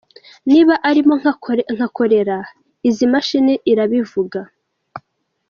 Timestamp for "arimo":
0.89-1.13